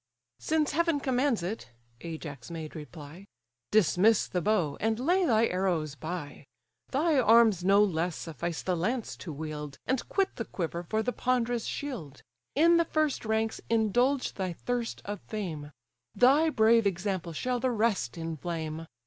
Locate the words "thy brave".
16.15-16.87